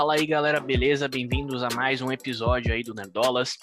[0.00, 1.06] Fala aí, galera, beleza?
[1.06, 3.58] Bem-vindos a mais um episódio aí do Nerdolas.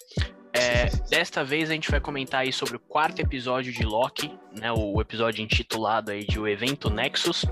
[0.54, 4.71] É, desta vez a gente vai comentar aí sobre o quarto episódio de Loki, né?
[4.71, 7.43] O episódio intitulado aí de O Evento Nexus.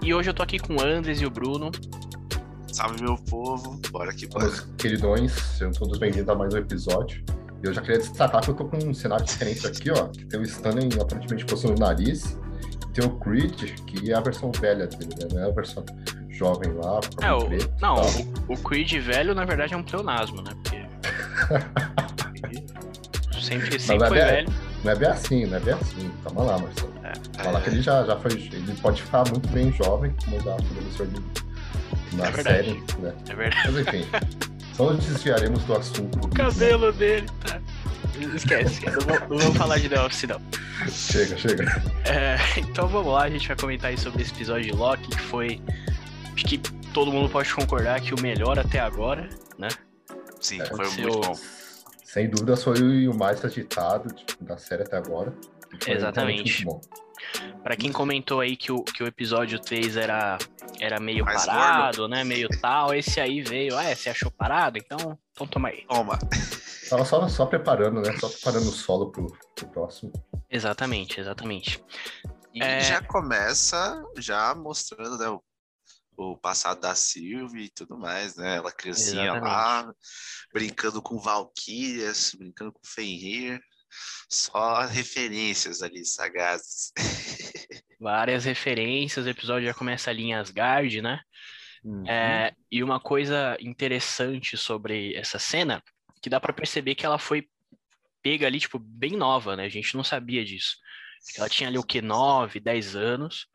[0.00, 1.72] E hoje eu tô aqui com o Andres e o Bruno.
[2.72, 3.76] Salve, meu povo.
[3.90, 4.44] Bora aqui, bora.
[4.44, 7.24] Meus queridões, sejam todos bem-vindos a mais um episódio.
[7.60, 10.06] E eu já queria destacar que eu tô com um cenário diferente aqui, ó.
[10.06, 12.38] Que tem o Stanley aparentemente coçando o nariz.
[12.94, 15.28] Tem o Creed, que é a versão velha dele, né?
[15.32, 15.84] Não é a versão
[16.38, 17.00] jovem lá.
[17.20, 18.06] É, o, preto, não, tal.
[18.48, 20.52] o, o Creed velho, na verdade, é um pleonasmo, né?
[20.62, 20.78] Porque.
[23.40, 24.52] sempre sempre é foi bem- velho.
[24.84, 26.10] Não é bem assim, não é bem assim.
[26.22, 26.92] Calma lá, Marcelo.
[27.02, 27.42] É.
[27.42, 28.32] Falar que ele já, já foi.
[28.32, 31.08] Ele pode ficar muito bem jovem, como já podemos ver
[32.12, 33.12] na É série, né?
[33.28, 33.72] É verdade.
[33.72, 34.06] Mas enfim,
[34.74, 36.24] só nos desviaremos do assunto.
[36.24, 37.60] O cabelo dele, tá.
[38.34, 40.40] Esquece, não vou, não vou falar de The Office, não.
[40.90, 41.82] Chega, chega.
[42.04, 45.20] É, então vamos lá, a gente vai comentar aí sobre esse episódio de Loki, que
[45.20, 45.60] foi.
[46.38, 46.58] Acho que
[46.94, 49.66] todo mundo pode concordar que o melhor até agora, né?
[50.40, 51.34] Sim, É, foi muito bom.
[52.04, 55.34] Sem dúvida foi o mais agitado tipo, da série até agora.
[55.84, 56.64] Exatamente.
[57.64, 60.38] Pra quem comentou aí que o, que o episódio 3 era,
[60.80, 62.22] era meio Mais parado, né?
[62.22, 64.78] Meio tal, esse aí veio, ah, é, você achou parado?
[64.78, 65.84] Então, então toma aí.
[65.88, 66.20] Toma.
[66.88, 68.16] Tava só, só preparando, né?
[68.16, 70.12] Só preparando o solo pro, pro próximo.
[70.48, 71.82] Exatamente, exatamente.
[72.54, 72.80] E É.
[72.80, 75.42] já começa já mostrando, né, o,
[76.18, 78.56] o passado da Sylvie e tudo mais, né?
[78.56, 79.88] Ela criancinha lá,
[80.52, 83.60] brincando com Valkyrias, brincando com Fenrir.
[84.28, 86.92] Só referências ali, sagazes.
[88.00, 91.20] Várias referências, o episódio já começa ali em Asgard, né?
[92.06, 95.82] É, e uma coisa interessante sobre essa cena,
[96.20, 97.48] que dá pra perceber que ela foi
[98.20, 99.64] pega ali, tipo, bem nova, né?
[99.64, 100.76] A gente não sabia disso.
[101.36, 103.46] Ela tinha ali o que, 9, 10 anos.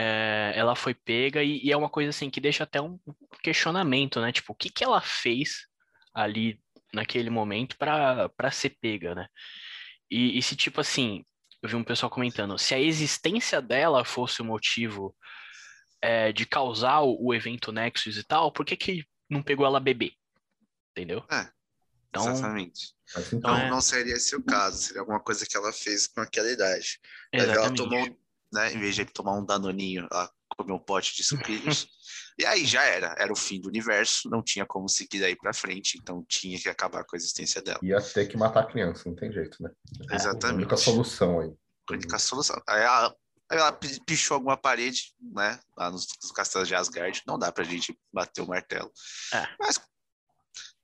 [0.00, 3.00] É, ela foi pega e, e é uma coisa assim que deixa até um
[3.42, 4.30] questionamento, né?
[4.30, 5.66] Tipo, o que que ela fez
[6.14, 6.60] ali
[6.94, 9.26] naquele momento pra para ser pega, né?
[10.08, 11.24] E, e se tipo assim,
[11.60, 15.16] eu vi um pessoal comentando, se a existência dela fosse o motivo
[16.00, 19.80] é, de causar o, o evento Nexus e tal, por que que não pegou ela
[19.80, 20.12] bebê?
[20.92, 21.24] Entendeu?
[21.28, 21.50] É,
[22.08, 22.94] Então, Exatamente.
[23.32, 23.68] Então, Não, é.
[23.68, 27.00] não seria esse o caso, seria alguma coisa que ela fez com aquela idade.
[27.34, 28.06] Mas ela tomou,
[28.52, 31.86] né, em vez de tomar um danoninho, ela comeu um pote de sucrilhos.
[32.38, 35.52] e aí já era, era o fim do universo, não tinha como seguir daí pra
[35.52, 37.78] frente, então tinha que acabar com a existência dela.
[37.82, 39.70] Ia ter que matar a criança, não tem jeito, né?
[40.10, 40.56] É a Exatamente.
[40.62, 41.52] única solução aí.
[41.90, 42.60] única solução.
[42.66, 43.14] Aí ela,
[43.50, 45.60] aí ela pi- pichou alguma parede, né?
[45.76, 47.22] Lá nos, nos castelos de Asgard.
[47.26, 48.90] Não dá pra gente bater o martelo.
[49.32, 49.46] É.
[49.60, 49.80] Mas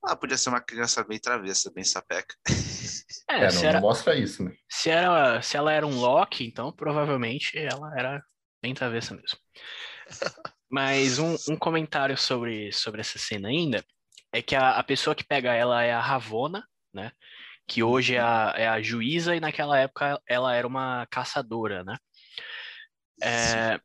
[0.05, 2.35] ela podia ser uma criança bem travessa, bem sapeca.
[3.29, 4.55] É, É, se, não, era, não mostra isso, né?
[4.69, 8.23] se, era, se ela era um Loki, então provavelmente ela era
[8.61, 9.39] bem travessa mesmo.
[10.69, 13.83] Mas um, um comentário sobre, sobre essa cena ainda
[14.33, 17.11] é que a, a pessoa que pega ela é a Ravonna, né?
[17.67, 21.97] Que hoje é a, é a juíza e naquela época ela era uma caçadora, né?
[23.21, 23.79] É,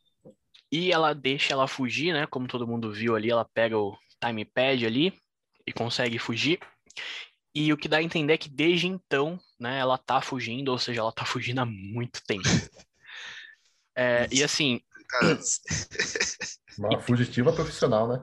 [0.72, 2.27] e ela deixa ela fugir, né?
[2.27, 5.15] Como todo mundo viu ali, ela pega o time pad ali
[5.66, 6.59] e consegue fugir.
[7.55, 10.78] E o que dá a entender é que desde então, né, ela tá fugindo, ou
[10.78, 12.43] seja, ela tá fugindo há muito tempo.
[13.97, 14.81] É, e assim,
[15.11, 15.38] Cara,
[16.78, 18.22] Uma fugitiva profissional, né?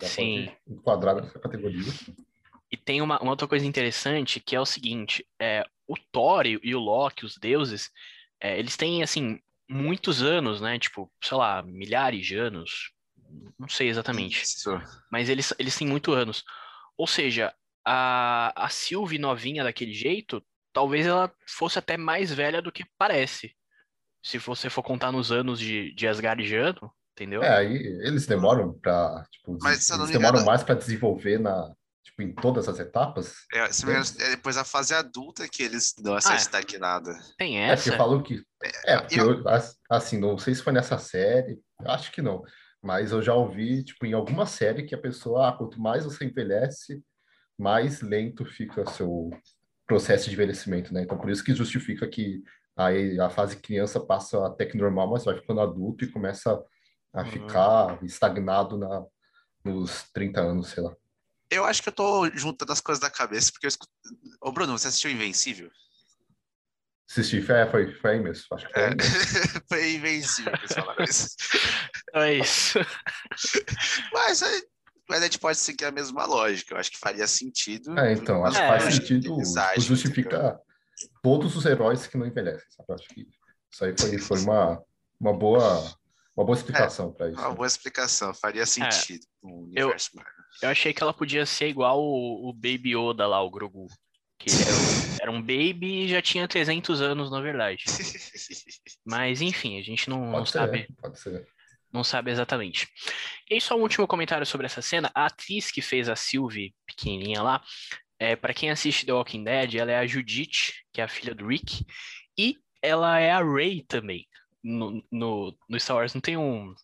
[0.00, 0.46] Já Sim.
[0.46, 1.92] pode enquadrar nessa categoria.
[2.70, 6.60] e tem uma, uma outra coisa interessante que é o seguinte: é, o Thor e
[6.62, 7.90] e o Loki, os deuses,
[8.40, 10.78] é, eles têm assim muitos anos, né?
[10.78, 12.92] Tipo, sei lá, milhares de anos.
[13.58, 14.42] Não sei exatamente.
[14.42, 14.70] isso.
[15.10, 16.44] mas eles, eles têm muitos anos.
[16.96, 17.54] Ou seja,
[17.90, 23.54] a, a Sylvie novinha daquele jeito, talvez ela fosse até mais velha do que parece.
[24.22, 27.42] Se você for contar nos anos de, de Asgardiano, entendeu?
[27.42, 27.72] É, aí
[28.02, 29.24] eles demoram pra.
[29.30, 31.72] Tipo, Mas, eles demoram engano- mais pra desenvolver na,
[32.04, 33.34] tipo, em todas as etapas.
[33.52, 36.36] É, se engano, é depois da fase adulta que eles dão essa Ah, é.
[36.36, 37.12] estagnada.
[37.38, 37.96] Tem É, porque essa.
[37.98, 38.42] falam que.
[38.84, 42.42] É, porque eu- eu, as- assim, não sei se foi nessa série, acho que não.
[42.82, 46.24] Mas eu já ouvi, tipo, em alguma série que a pessoa, ah, quanto mais você
[46.24, 47.02] envelhece,
[47.58, 49.30] mais lento fica seu
[49.86, 51.02] processo de envelhecimento, né?
[51.02, 52.42] Então, por isso que justifica que
[52.76, 56.62] aí a fase criança passa até que normal, mas vai ficando adulto e começa
[57.12, 57.30] a Uhum.
[57.30, 59.02] ficar estagnado na,
[59.64, 60.94] nos 30 anos, sei lá.
[61.50, 63.90] Eu acho que eu tô juntando as coisas da cabeça, porque eu escuto...
[64.42, 65.70] Ô, Bruno, você assistiu Invencível?
[67.10, 68.88] Assisti, é, foi, foi aí mesmo, acho que foi É.
[68.88, 69.62] aí mesmo.
[69.68, 71.36] Foi Invencível que eles falaram isso.
[72.14, 72.78] É isso.
[74.12, 74.62] Mas, aí-
[75.08, 76.74] mas a gente pode seguir a mesma lógica.
[76.74, 77.98] Eu acho que faria sentido.
[77.98, 78.66] É, então, acho que É.
[78.68, 80.60] faz sentido, Eles agem, tipo, justifica
[81.22, 82.86] todos os heróis que não envelhecem, sabe?
[82.90, 83.26] Eu acho que
[83.70, 84.82] isso aí foi, foi uma,
[85.20, 85.96] uma boa
[86.36, 87.40] uma boa explicação para isso.
[87.40, 89.92] Uma boa explicação, faria sentido no Eu-
[90.62, 93.86] eu achei que ela podia ser igual o, o Baby Yoda lá, o Grogu.
[94.38, 97.84] Que era um, era um baby e já tinha 300 anos, na verdade.
[99.04, 100.86] Mas, enfim, a gente não, não ser, sabe.
[101.02, 101.44] Pode ser.
[101.92, 102.86] Não sabe exatamente.
[103.50, 105.10] E aí, só um último comentário sobre essa cena.
[105.14, 107.62] A atriz que fez a Sylvie, pequenininha lá,
[108.18, 111.34] é, para quem assiste The Walking Dead, ela é a Judith, que é a filha
[111.34, 111.86] do Rick,
[112.36, 114.26] e ela é a Ray também.
[114.62, 116.74] No, no, no Star Wars não tem um,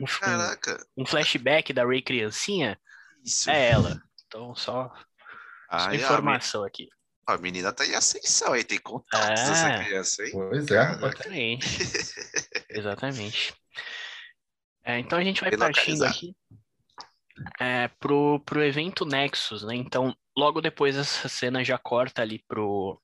[0.00, 0.84] um, Caraca.
[0.96, 2.78] um, um flashback da Ray criancinha?
[3.24, 3.48] Isso.
[3.50, 4.02] É ela.
[4.26, 4.92] Então, só,
[5.70, 6.88] Ai, a, informação aqui.
[7.26, 9.52] a menina tá em ascensão aí, tem contatos É.
[9.52, 10.30] essa criança, hein?
[10.32, 10.92] Pois é.
[10.92, 11.66] Exatamente.
[12.70, 13.54] Exatamente.
[14.88, 16.34] É, então a gente vai partindo aqui
[17.60, 19.74] é, pro, pro evento Nexus, né?
[19.74, 22.98] Então, logo depois essa cena já corta ali pro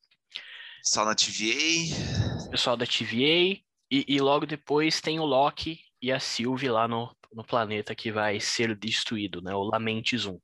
[0.83, 2.49] Só na TVA.
[2.51, 7.15] pessoal da TVA e, e logo depois tem o Loki e a Sylvie lá no,
[7.31, 9.55] no planeta que vai ser destruído, né?
[9.55, 10.41] O Lamentes 1.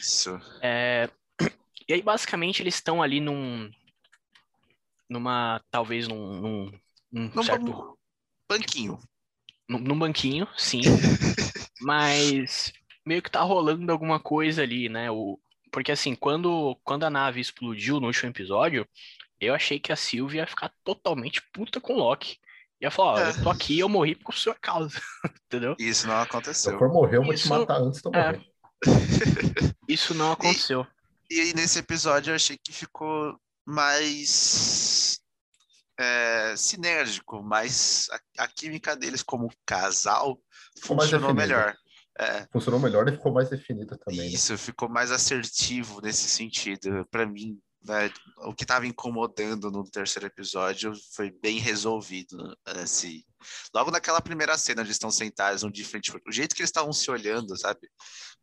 [0.00, 0.40] Isso.
[0.62, 1.10] É,
[1.86, 3.70] e aí, basicamente, eles estão ali num.
[5.08, 5.62] Numa.
[5.70, 6.40] Talvez num.
[6.40, 7.64] num, num certo.
[7.64, 7.94] ban-
[8.48, 8.98] banquinho.
[9.68, 10.80] Num, num banquinho, sim.
[11.80, 12.72] mas
[13.04, 15.10] meio que tá rolando alguma coisa ali, né?
[15.10, 15.38] O,
[15.70, 18.86] porque assim, quando, quando a nave explodiu no último episódio,
[19.40, 22.38] eu achei que a Sylvie ia ficar totalmente puta com o Loki.
[22.80, 23.30] Ia falar, ó, É.
[23.30, 25.00] eu tô aqui eu morri por sua causa,
[25.46, 25.74] entendeu?
[25.78, 26.78] Isso não Se eu aconteceu.
[26.78, 28.32] for morrer, eu vou te Isso- matar antes de eu é.
[28.32, 29.74] morrer.
[29.88, 30.86] Isso não aconteceu.
[31.30, 33.36] E aí, nesse episódio, eu achei que ficou
[33.66, 34.28] mais
[35.98, 38.08] é, sinérgico, mais
[38.38, 40.40] a, a química deles como casal
[40.78, 41.74] Ficou funcionou melhor.
[42.18, 44.20] É, Funcionou melhor e ficou mais definida também.
[44.20, 44.26] né?
[44.26, 47.06] isso ficou mais assertivo nesse sentido.
[47.10, 52.36] Para mim, né, o que estava incomodando no terceiro episódio foi bem resolvido.
[52.64, 53.22] Assim.
[53.74, 56.10] Logo naquela primeira cena, eles estão sentados um de frente.
[56.26, 57.88] O jeito que eles estavam se olhando, sabe?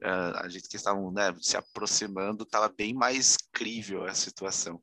[0.04, 4.82] Ah, a jeito que eles estavam né, se aproximando, estava bem mais crível a situação.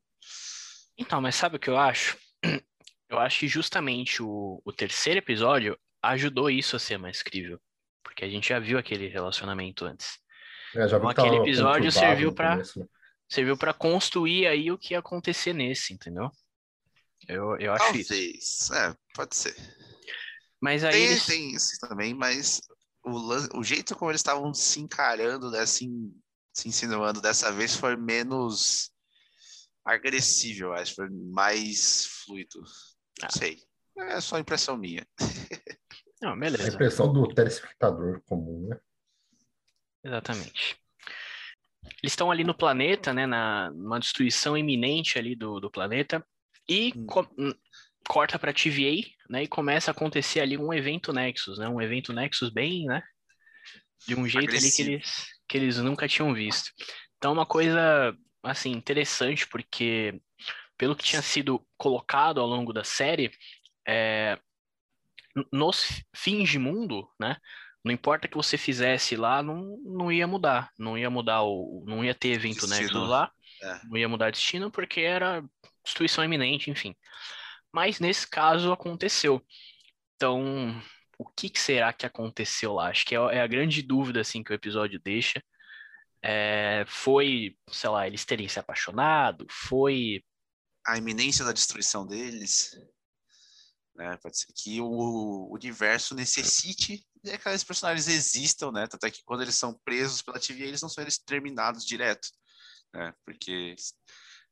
[0.97, 2.17] Então, mas sabe o que eu acho?
[3.09, 7.59] Eu acho que justamente o, o terceiro episódio ajudou isso a ser mais crível.
[8.03, 10.17] Porque a gente já viu aquele relacionamento antes.
[10.75, 12.85] É, Então, aquele episódio serviu começo, né?
[13.29, 16.29] Serviu pra construir aí o que ia acontecer nesse, entendeu?
[17.27, 18.09] Eu, eu acho isso.
[18.09, 19.55] Talvez, é, pode ser.
[20.59, 21.25] Mas aí Tem, eles...
[21.25, 22.61] tem isso também, mas
[23.03, 26.13] o, o jeito como eles estavam se encarando, né, assim,
[26.53, 28.91] se insinuando dessa vez foi menos
[29.85, 32.59] agressivo, eu acho, foi mais fluido.
[33.21, 33.31] Não Ah.
[33.31, 33.57] sei.
[33.97, 35.05] É só impressão minha.
[36.21, 36.69] Não, A beleza.
[36.69, 38.79] impressão do telespectador comum, né?
[40.03, 40.77] Exatamente.
[42.01, 43.25] Eles estão ali no planeta, né?
[43.25, 46.25] Na, numa destruição iminente ali do, do planeta.
[46.69, 47.05] E Hum.
[47.07, 47.53] co- hum,
[48.07, 49.43] corta pra TVA, né?
[49.43, 51.67] E começa a acontecer ali um evento Nexus, né?
[51.67, 53.01] Um evento Nexus bem, né?
[54.07, 54.89] De um jeito ali que Agressivo.
[54.91, 56.71] eles, que eles nunca tinham visto.
[57.17, 60.19] Então, uma coisa, assim, interessante, porque
[60.77, 63.31] pelo que tinha sido colocado ao longo da série,
[63.87, 64.39] é,
[65.51, 67.37] nos fins de mundo, né?
[67.83, 70.71] Não importa o que você fizesse lá, não, não ia mudar.
[70.77, 71.83] Não ia mudar o.
[71.87, 72.67] Não ia ter evento.
[72.67, 73.31] Nexus lá.
[73.61, 73.79] É.
[73.85, 75.43] Não ia mudar destino porque era
[75.83, 76.95] destruição iminente, enfim.
[77.73, 79.43] Mas nesse caso aconteceu.
[80.15, 80.79] Então,
[81.17, 82.89] o que, que será que aconteceu lá?
[82.89, 85.41] Acho que é, é a grande dúvida assim que o episódio deixa.
[86.23, 89.45] É, foi, sei lá, eles terem se apaixonado?
[89.49, 90.23] Foi.
[90.85, 92.71] A iminência da destruição deles.
[93.95, 98.87] Né, pode ser que o universo necessite de que aqueles personagens existam, né?
[98.87, 102.29] Tanto é que quando eles são presos pela TVA, eles não são exterminados direto,
[102.93, 103.13] né?
[103.25, 103.75] Porque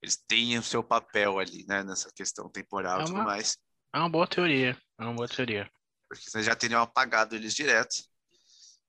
[0.01, 1.83] eles têm o seu papel ali, né?
[1.83, 3.57] Nessa questão temporal e É tudo uma- mais.
[3.95, 4.77] É uma boa teoria.
[4.99, 5.71] É uma boa teoria.
[6.09, 7.95] porque já teriam apagado eles direto.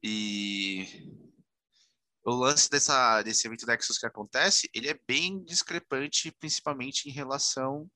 [0.03, 0.87] E
[2.25, 7.91] o lance dessa, desse evento Nexus que acontece, ele é bem discrepante, principalmente em relação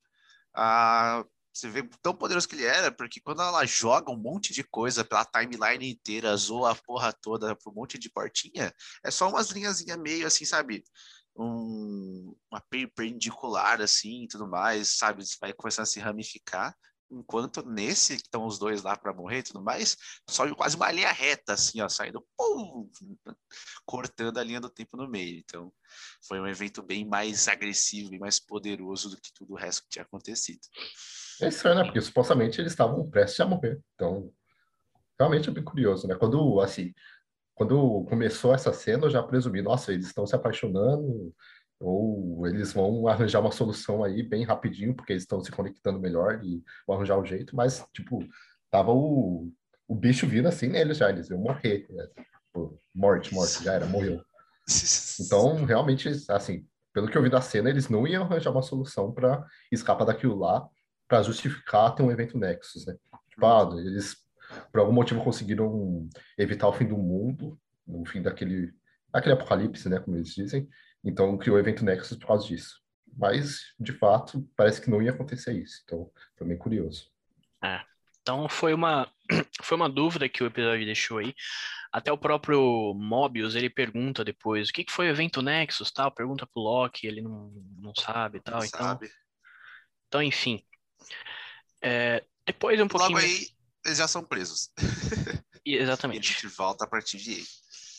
[0.55, 1.23] a.
[1.53, 5.05] Você vê tão poderoso que ele era, porque quando ela joga um monte de coisa
[5.05, 9.51] pela timeline inteira, zoa a porra toda por um monte de portinha, é só umas
[9.51, 10.83] linhazinhas meio assim, sabe?
[11.33, 15.23] Um, uma perpendicular assim e tudo mais, sabe?
[15.39, 16.75] Vai começando a se ramificar.
[17.09, 19.95] Enquanto nesse que estão os dois lá para morrer e tudo mais,
[20.29, 22.89] sobe quase uma linha reta, assim, ó, saindo, pum,
[23.85, 25.37] cortando a linha do tempo no meio.
[25.37, 25.71] Então,
[26.27, 29.89] foi um evento bem mais agressivo e mais poderoso do que tudo o resto que
[29.89, 30.59] tinha acontecido.
[31.41, 31.83] É estranho, né?
[31.83, 33.79] Porque supostamente eles estavam prestes a morrer.
[33.93, 34.33] Então,
[35.19, 36.15] realmente é bem curioso, né?
[36.15, 36.93] Quando, assim,
[37.53, 41.33] quando começou essa cena, eu já presumi, nossa, eles estão se apaixonando,
[41.79, 46.43] ou eles vão arranjar uma solução aí bem rapidinho, porque eles estão se conectando melhor
[46.43, 48.19] e vão arranjar um jeito, mas, tipo,
[48.71, 49.51] tava o,
[49.87, 51.85] o bicho vindo assim neles já, eles iam morrer.
[51.89, 52.07] né?
[52.55, 54.21] tipo, morte, morte, já era, morreu.
[55.19, 59.11] Então, realmente, assim, pelo que eu vi da cena, eles não iam arranjar uma solução
[59.11, 60.67] para escapar daquilo lá,
[61.07, 62.95] para justificar ter um evento Nexus, né?
[63.29, 64.15] Tipo, ah, eles,
[64.71, 68.73] por algum motivo, conseguiram evitar o fim do mundo, o fim daquele,
[69.11, 69.99] daquele apocalipse, né?
[69.99, 70.67] Como eles dizem.
[71.05, 72.81] Então, criou o evento Nexus por causa disso.
[73.15, 75.81] Mas, de fato, parece que não ia acontecer isso.
[75.85, 77.09] Então, foi bem curioso.
[77.63, 77.81] É.
[78.21, 79.07] Então, foi uma,
[79.61, 81.33] foi uma dúvida que o episódio deixou aí.
[81.91, 86.11] Até o próprio Mobius, ele pergunta depois, o que, que foi o evento Nexus, tal?
[86.11, 88.59] Pergunta pro Loki, ele não, não sabe tal.
[88.59, 89.11] Não então, sabe.
[90.07, 90.65] então, enfim.
[91.81, 93.13] É, depois um pouquinho...
[93.13, 93.47] Logo aí,
[93.85, 94.71] eles já são presos.
[95.63, 96.25] Exatamente.
[96.25, 97.43] E a gente volta a partir de aí.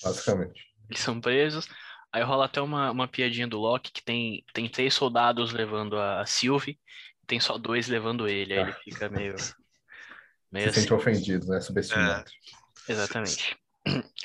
[0.02, 0.60] Basicamente.
[0.90, 1.68] Eles são presos.
[2.12, 6.24] Aí rola até uma, uma piadinha do Loki que tem, tem três soldados levando a
[6.24, 6.78] Sylvie,
[7.26, 8.54] tem só dois levando ele.
[8.54, 9.34] Aí ele fica meio.
[10.50, 10.80] meio Se assim.
[10.80, 11.60] sente ofendido, né?
[11.60, 12.30] Subestimado.
[12.88, 12.92] É.
[12.92, 13.56] Exatamente.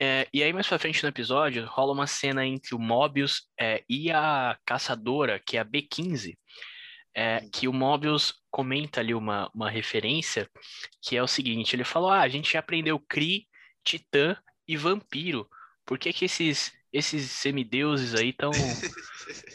[0.00, 3.84] É, e aí, mais pra frente no episódio, rola uma cena entre o Mobius é,
[3.88, 6.36] e a caçadora, que é a B15,
[7.14, 10.50] é, que o Mobius comenta ali uma, uma referência,
[11.00, 13.46] que é o seguinte: ele falou, ah, a gente já aprendeu Kree,
[13.84, 15.48] Titã e Vampiro.
[15.86, 18.52] Por que, que esses, esses semideuses aí estão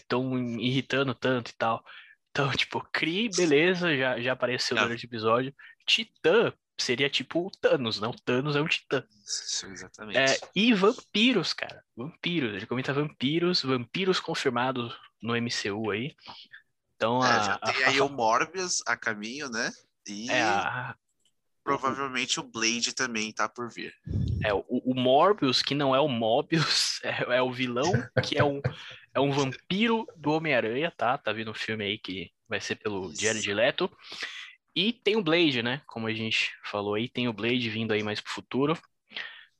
[0.10, 1.84] tão irritando tanto e tal?
[2.30, 5.56] Então, tipo, Kree, beleza, já, já apareceu no durante o episódio.
[5.88, 8.10] Titã, seria tipo o Thanos, não?
[8.10, 8.16] Né?
[8.16, 9.04] O Thanos é um titã.
[9.26, 10.18] Isso, exatamente.
[10.18, 11.84] É, e vampiros, cara.
[11.96, 12.56] Vampiros.
[12.56, 16.16] Ele comenta vampiros, vampiros confirmados no MCU aí.
[16.96, 18.04] Então, é, a, já tem a, aí a...
[18.04, 19.72] o Morbius a caminho, né?
[20.06, 20.94] E é, a...
[21.70, 23.94] provavelmente o Blade também tá por vir.
[24.44, 27.92] É, o, o Morbius, que não é o Mobius, é, é o vilão,
[28.24, 28.60] que é um,
[29.14, 31.16] é um vampiro do Homem-Aranha, tá?
[31.16, 33.88] Tá vindo um filme aí que vai ser pelo Jared Leto.
[34.76, 35.84] E tem o Blade, né?
[35.86, 38.76] Como a gente falou aí, tem o Blade vindo aí mais pro futuro.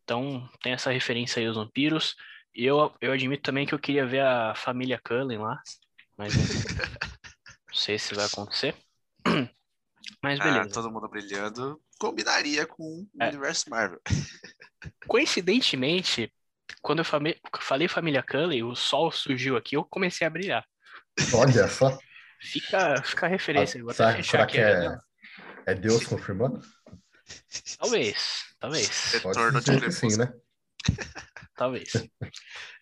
[0.04, 2.16] Então, tem essa referência aí aos vampiros.
[2.56, 5.62] E eu, eu admito também que eu queria ver a família Cullen lá.
[6.18, 8.74] Mas não sei se vai acontecer.
[10.22, 10.70] Mas ah, beleza.
[10.70, 13.28] Ah, todo mundo brilhando combinaria com o é.
[13.28, 14.00] universo Marvel.
[15.08, 16.32] Coincidentemente,
[16.82, 17.06] quando eu
[17.60, 20.66] falei família Cullen, o sol surgiu aqui, eu comecei a brilhar.
[21.34, 21.98] Olha só.
[22.42, 23.84] Fica, fica a referência.
[23.88, 24.98] Ah, será, será que é,
[25.66, 26.62] é Deus confirmando?
[27.78, 29.12] Talvez, talvez.
[29.14, 30.34] Retorno de sim, né?
[31.56, 31.92] Talvez.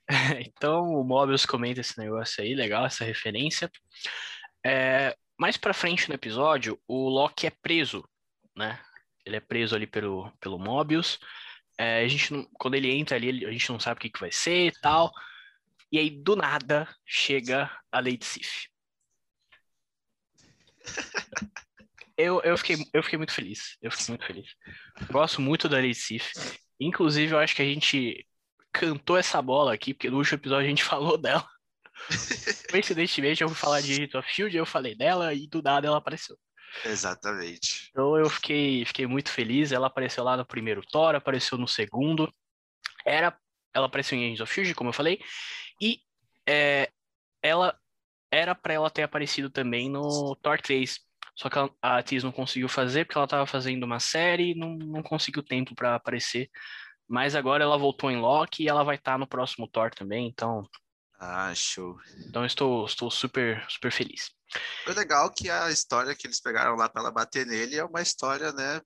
[0.39, 3.69] então o Mobius comenta esse negócio aí, legal essa referência.
[4.63, 8.07] É, mais pra frente no episódio, o Loki é preso,
[8.55, 8.79] né?
[9.25, 11.19] Ele é preso ali pelo, pelo Mobius.
[11.77, 14.19] É, a gente não, quando ele entra ali, a gente não sabe o que, que
[14.19, 15.11] vai ser e tal.
[15.91, 18.67] E aí, do nada, chega a Lady Sif
[22.17, 23.77] eu, eu, fiquei, eu fiquei muito feliz.
[23.81, 24.55] Eu fiquei muito feliz.
[25.11, 26.31] Gosto muito da Recife.
[26.79, 28.25] Inclusive, eu acho que a gente
[28.71, 31.47] cantou essa bola aqui, porque no último episódio a gente falou dela.
[32.71, 35.97] Coincidentemente, eu fui falar de Hit of Shield, eu falei dela e do nada ela
[35.97, 36.37] apareceu.
[36.85, 37.89] Exatamente.
[37.91, 39.71] Então eu fiquei, fiquei muito feliz.
[39.71, 42.31] Ela apareceu lá no primeiro Thor, apareceu no segundo.
[43.05, 43.37] Era,
[43.73, 45.19] ela apareceu em Agents of Shield, como eu falei.
[45.81, 46.01] E
[46.45, 46.91] é,
[47.41, 47.77] ela
[48.31, 50.99] era para ela ter aparecido também no Thor 3.
[51.35, 54.75] Só que a atriz não conseguiu fazer porque ela estava fazendo uma série e não,
[54.75, 56.49] não conseguiu tempo para aparecer.
[57.07, 60.27] Mas agora ela voltou em Loki e ela vai estar tá no próximo Thor também,
[60.27, 60.67] então.
[61.19, 61.97] Ah, show.
[62.27, 64.31] Então estou, estou super, super feliz.
[64.83, 68.01] Foi legal que a história que eles pegaram lá para ela bater nele é uma
[68.01, 68.81] história, né,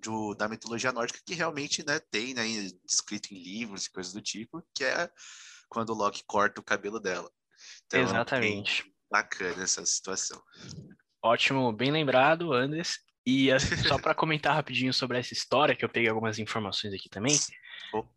[0.00, 2.46] do, da mitologia nórdica que realmente, né, tem, né,
[2.88, 5.10] escrito em livros e coisas do tipo, que é
[5.68, 7.30] quando o Loki corta o cabelo dela.
[7.86, 8.90] Então, Exatamente.
[9.10, 10.42] Bacana essa situação.
[11.22, 12.98] Ótimo, bem lembrado, Andes.
[13.24, 17.08] E assim, só para comentar rapidinho sobre essa história, que eu peguei algumas informações aqui
[17.08, 17.38] também.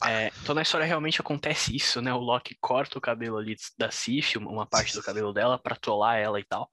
[0.06, 2.14] É, então na história realmente acontece isso, né?
[2.14, 6.18] O Loki corta o cabelo ali da Sif, uma parte do cabelo dela, para trollar
[6.18, 6.70] ela e tal.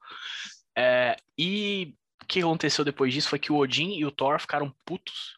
[0.76, 4.74] É, e o que aconteceu depois disso foi que o Odin e o Thor ficaram
[4.84, 5.36] putos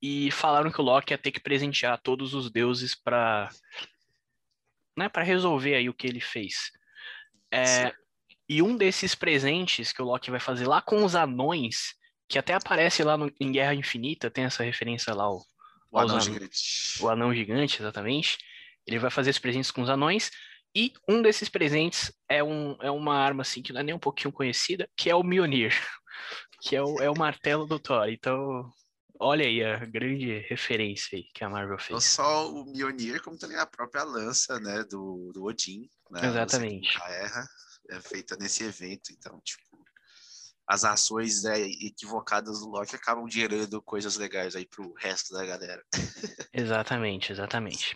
[0.00, 3.48] e falaram que o Loki ia ter que presentear todos os deuses para
[4.96, 6.70] né, para resolver aí o que ele fez.
[7.50, 7.94] É,
[8.48, 11.94] e um desses presentes que o Loki vai fazer lá com os anões,
[12.28, 15.42] que até aparece lá no, em Guerra Infinita, tem essa referência lá, o,
[15.92, 17.02] o anão gigante.
[17.02, 18.38] O anão gigante, exatamente.
[18.86, 20.30] Ele vai fazer esses presentes com os anões.
[20.74, 23.98] E um desses presentes é, um, é uma arma assim que não é nem um
[23.98, 25.70] pouquinho conhecida, que é o Mjolnir,
[26.62, 28.08] que é o, é o martelo do Thor.
[28.08, 28.72] Então,
[29.20, 31.90] olha aí a grande referência aí que a Marvel fez.
[31.90, 35.86] Não só o Mjolnir, como também a própria lança, né, do, do Odin.
[36.10, 36.26] Né?
[36.26, 36.98] Exatamente.
[37.02, 37.46] A erra
[37.90, 39.81] é feita nesse evento, então, tipo,
[40.72, 45.84] as ações né, equivocadas do Loki acabam gerando coisas legais aí pro resto da galera.
[46.50, 47.94] Exatamente, exatamente.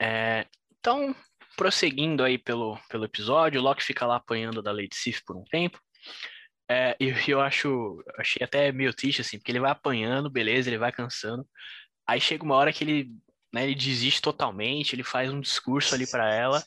[0.00, 0.46] É,
[0.78, 1.14] então,
[1.54, 5.44] prosseguindo aí pelo, pelo episódio, o Loki fica lá apanhando da Lady Sif por um
[5.44, 5.78] tempo.
[6.66, 10.78] É, e eu acho, achei até meio triste, assim, porque ele vai apanhando, beleza, ele
[10.78, 11.46] vai cansando.
[12.06, 13.10] Aí chega uma hora que ele,
[13.52, 16.64] né, ele desiste totalmente, ele faz um discurso ali para ela,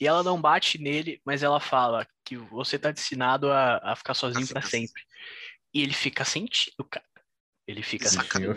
[0.00, 4.14] e ela não bate nele, mas ela fala que você tá destinado a, a ficar
[4.14, 5.02] sozinho para sempre.
[5.74, 7.04] E ele fica sentindo, cara.
[7.66, 8.56] Ele fica sentindo.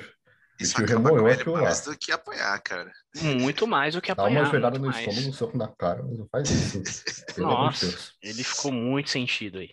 [0.59, 1.63] Isso remoeu aquilo lá.
[1.63, 2.91] Mais do que apanhar, cara.
[3.15, 4.35] Muito mais do que apanhar.
[4.35, 6.83] Dá uma joelhada no estômago, um soco na cara, mas não faz isso.
[7.41, 9.71] Nossa, ele ficou muito sentido aí.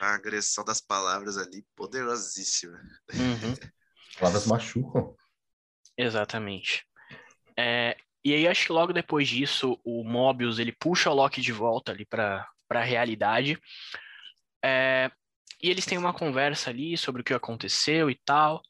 [0.00, 2.80] A agressão das palavras ali, poderosíssima.
[3.14, 3.54] Uhum.
[4.18, 5.14] palavras machucam.
[5.96, 6.84] Exatamente.
[7.56, 11.52] É, e aí acho que logo depois disso, o Mobius ele puxa o Loki de
[11.52, 13.58] volta ali para a realidade.
[14.64, 15.10] É,
[15.60, 18.62] e eles têm uma conversa ali sobre o que aconteceu e tal.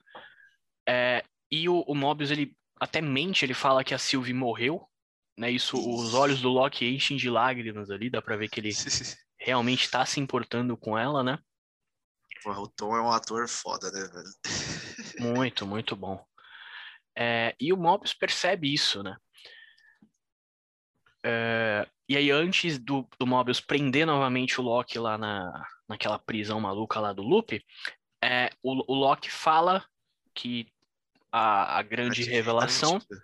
[0.88, 4.88] É, e o, o Mobius ele até mente, ele fala que a Sylvie morreu.
[5.37, 5.50] Né?
[5.50, 8.71] Isso, os olhos do Loki enchem de lágrimas ali, dá para ver que ele
[9.38, 11.38] realmente está se importando com ela, né?
[12.47, 14.30] o Tom é um ator foda, né, velho?
[15.37, 16.25] Muito, muito bom.
[17.14, 19.14] É, e o Mobius percebe isso, né?
[21.25, 26.61] É, e aí, antes do, do Mobius prender novamente o Loki lá na, naquela prisão
[26.61, 27.62] maluca lá do Loop,
[28.23, 29.85] é, o, o Loki fala
[30.35, 30.67] que
[31.31, 33.17] a, a grande a revelação tá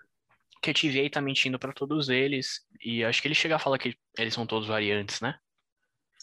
[0.63, 2.61] que a TVA tá mentindo para todos eles.
[2.85, 5.39] E acho que ele chega a falar que eles são todos variantes, né?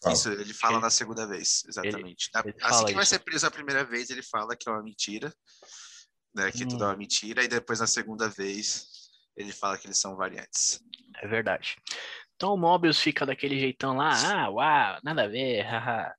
[0.08, 2.30] Isso, ele fala ele, na segunda vez, exatamente.
[2.36, 4.84] Ele, ele assim que vai ser preso a primeira vez, ele fala que é uma
[4.84, 5.34] mentira,
[6.36, 6.52] né?
[6.52, 6.68] Que hum.
[6.68, 9.03] tudo é uma mentira, e depois na segunda vez
[9.36, 10.82] ele fala que eles são variantes.
[11.22, 11.76] É verdade.
[12.36, 16.14] Então o Mobius fica daquele jeitão lá, ah, uau, nada a ver, haha.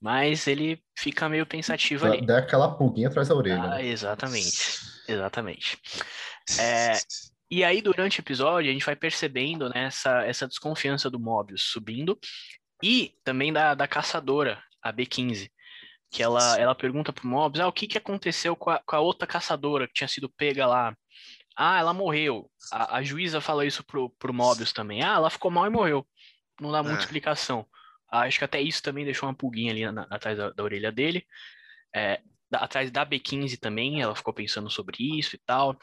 [0.00, 2.24] Mas ele fica meio pensativo ali.
[2.24, 3.62] Dá aquela pulguinha atrás da orelha.
[3.62, 3.86] Ah, né?
[3.86, 5.78] exatamente, exatamente.
[6.60, 6.98] É,
[7.50, 11.62] e aí, durante o episódio, a gente vai percebendo né, essa, essa desconfiança do Mobius
[11.62, 12.18] subindo
[12.82, 15.50] e também da, da caçadora, a B15,
[16.10, 19.00] que ela, ela pergunta pro Mobius, ah, o que, que aconteceu com a, com a
[19.00, 20.96] outra caçadora que tinha sido pega lá?
[21.56, 22.50] Ah, ela morreu.
[22.72, 25.02] A, a juíza fala isso pro, pro Mobius também.
[25.02, 26.06] Ah, ela ficou mal e morreu.
[26.60, 27.04] Não dá muita é.
[27.04, 27.66] explicação.
[28.10, 31.26] Acho que até isso também deixou uma pulguinha ali na, atrás da, da, orelha dele.
[31.94, 35.76] É, da, atrás da B15 também, ela ficou pensando sobre isso e tal.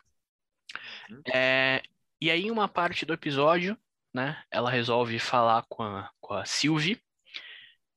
[1.09, 1.21] Uhum.
[1.33, 1.81] É,
[2.19, 3.77] e aí, em uma parte do episódio,
[4.13, 7.01] né, ela resolve falar com a, com a Sylvie.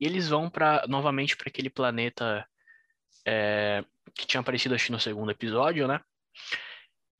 [0.00, 2.46] E eles vão para novamente para aquele planeta
[3.24, 3.84] é,
[4.14, 6.00] que tinha aparecido acho no segundo episódio, né?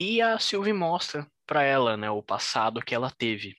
[0.05, 3.57] E a Sylvie mostra para ela, né, o passado que ela teve.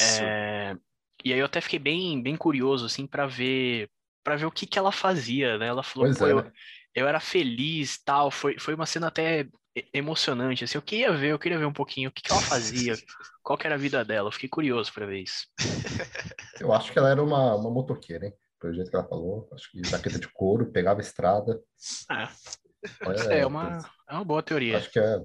[0.00, 0.74] É,
[1.22, 3.90] e aí eu até fiquei bem, bem curioso, assim, para ver
[4.24, 5.66] para ver o que que ela fazia, né?
[5.66, 6.52] Ela falou, pô, é, eu, né?
[6.94, 8.30] eu era feliz, tal.
[8.30, 9.48] Foi, foi uma cena até
[9.92, 10.78] emocionante, assim.
[10.78, 12.94] Eu queria ver, eu queria ver um pouquinho o que que ela fazia,
[13.42, 14.28] qual que era a vida dela.
[14.28, 15.46] Eu fiquei curioso para ver isso.
[16.58, 18.34] Eu acho que ela era uma, uma motoqueira, hein?
[18.58, 19.48] Pelo jeito que ela falou.
[19.52, 21.60] Acho que jaqueta de couro, pegava estrada.
[22.08, 22.30] Ah,
[23.30, 24.78] é, é, uma, é uma boa teoria.
[24.78, 25.20] Acho que é,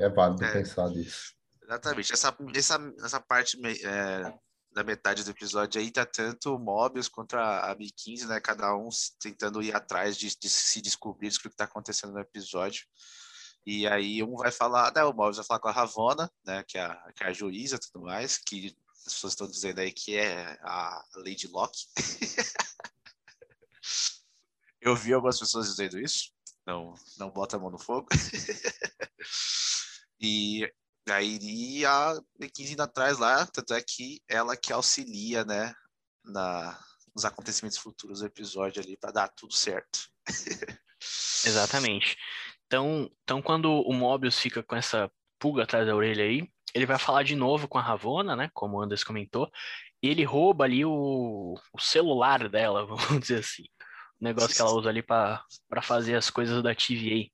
[0.00, 1.34] é válido é, pensar nisso.
[1.62, 2.12] Exatamente.
[2.12, 4.34] Essa, essa, essa parte é,
[4.72, 8.40] da metade do episódio aí tá tanto o Mobius contra a B15, né?
[8.40, 8.88] Cada um
[9.20, 12.86] tentando ir atrás de, de se descobrir o que está acontecendo no episódio.
[13.66, 16.78] E aí um vai falar, né, o Mobius vai falar com a Ravona, né, que
[16.78, 18.74] é a, que é a juíza e tudo mais, que
[19.06, 21.86] as pessoas estão dizendo aí que é a Lady Locke.
[24.80, 26.30] Eu vi algumas pessoas dizendo isso.
[26.68, 28.08] Não, não bota a mão no fogo.
[30.20, 30.70] e
[31.10, 35.74] Aí a B15 indo atrás lá, tanto é que ela que auxilia, né,
[36.24, 36.78] na,
[37.14, 40.00] nos acontecimentos futuros do episódio ali para dar tudo certo.
[41.46, 42.16] Exatamente.
[42.66, 46.98] Então, então, quando o Mobius fica com essa pulga atrás da orelha aí, ele vai
[46.98, 49.50] falar de novo com a Ravona, né, como o Anders comentou,
[50.02, 53.64] e ele rouba ali o, o celular dela, vamos dizer assim.
[54.20, 55.44] Negócio que ela usa ali para
[55.82, 57.30] fazer as coisas da TVA.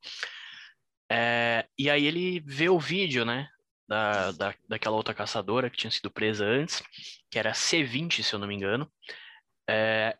[1.10, 3.48] É, e aí ele vê o vídeo, né,
[3.86, 6.82] da, da, daquela outra caçadora que tinha sido presa antes,
[7.30, 8.90] que era C20, se eu não me engano.
[9.68, 10.16] É,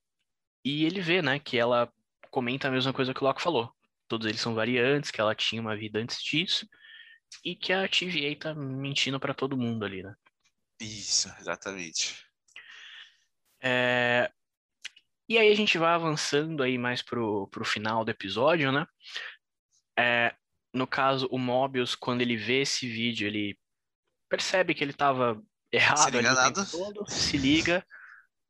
[0.65, 1.93] e ele vê, né, que ela
[2.31, 3.73] comenta a mesma coisa que o Locke falou.
[4.09, 6.67] Todos eles são variantes, que ela tinha uma vida antes disso,
[7.45, 10.15] e que a TVA tá mentindo para todo mundo ali, né?
[10.81, 12.25] Isso, exatamente.
[13.61, 14.31] É...
[15.29, 18.87] E aí a gente vai avançando aí mais pro, pro final do episódio, né?
[19.99, 20.35] É,
[20.73, 23.59] no caso, o Mobius, quando ele vê esse vídeo, ele
[24.29, 25.41] percebe que ele estava
[25.73, 27.87] errado se, ali todo, se liga,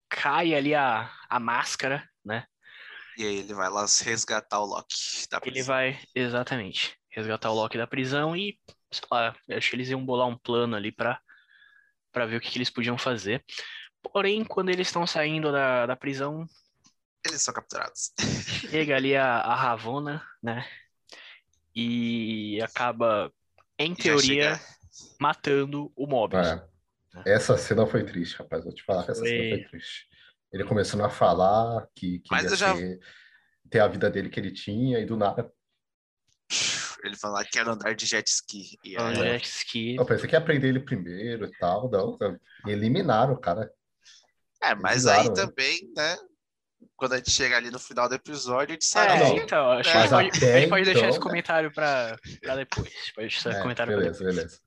[0.09, 2.47] cai ali a, a máscara, né?
[3.17, 4.97] E aí ele vai lá resgatar o Loki
[5.31, 5.75] da Ele prisão.
[5.75, 8.59] vai, exatamente, resgatar o Loki da prisão e,
[8.91, 11.21] sei lá, acho que eles iam bolar um plano ali pra,
[12.13, 13.45] pra ver o que, que eles podiam fazer.
[14.03, 16.47] Porém, quando eles estão saindo da, da prisão,
[17.27, 18.13] Eles são capturados.
[18.71, 20.67] chega ali a, a Ravonna, né?
[21.75, 23.33] E acaba,
[23.79, 24.61] em teoria,
[25.21, 26.47] matando o Mobius.
[26.47, 26.69] É.
[27.27, 28.65] Essa cena foi triste, rapaz.
[28.65, 29.29] Vou te falar que essa Foi.
[29.29, 30.09] cena foi triste.
[30.53, 33.01] Ele começando a falar que Mas queria eu já- ter,
[33.71, 35.51] ter a vida dele que ele tinha, e do nada.
[37.03, 38.79] Ele fala, "Ah, quero andar de jet ski.
[38.85, 39.97] E aí, Então, jet ski.
[39.97, 41.91] Eu pensei que ia prender ele primeiro e tal.
[41.91, 42.17] Não,
[42.67, 43.73] eliminaram o cara.
[44.63, 45.35] é, mas aí né?
[45.35, 46.17] também, né?
[46.97, 49.13] Quando a gente chega ali no final do episódio, a gente sabe.
[49.13, 51.23] É, então, acho que gente pode, a gente pode deixar então, esse né?
[51.23, 52.93] comentário pra, pra depois.
[53.15, 54.25] Pode deixar esse É, comentário pra beleza, depois.
[54.25, 54.61] beleza.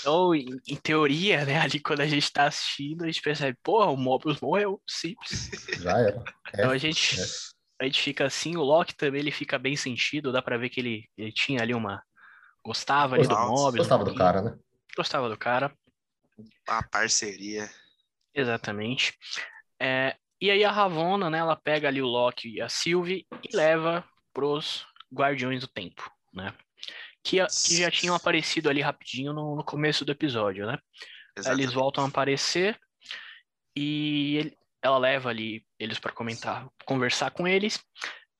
[0.00, 3.90] Então, em, em teoria, né, ali quando a gente tá assistindo, a gente percebe, porra,
[3.90, 5.50] o Mobius morreu, simples.
[5.78, 6.24] Já era.
[6.52, 7.24] É, Então a gente, é.
[7.80, 10.80] a gente fica assim, o Loki também ele fica bem sentido, dá pra ver que
[10.80, 12.02] ele, ele tinha ali uma.
[12.64, 13.88] Gostava ali do Mobius.
[13.88, 14.58] Gostava do pouquinho, cara, né?
[14.96, 15.76] Gostava do cara,
[16.66, 17.70] A parceria.
[18.34, 19.16] exatamente.
[19.80, 23.56] É, e aí a Ravonna, né, ela pega ali o Loki e a Sylvie e
[23.56, 26.52] leva pros Guardiões do Tempo, né?
[27.22, 30.78] Que, que já tinham aparecido ali rapidinho no, no começo do episódio, né?
[31.52, 32.78] Eles voltam a aparecer
[33.76, 37.82] e ele- ela leva ali eles para comentar, conversar com eles.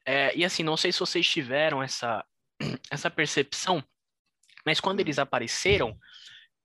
[0.06, 2.24] É, e assim, não sei se vocês tiveram essa,
[2.90, 3.82] essa percepção,
[4.66, 5.96] mas quando eles apareceram,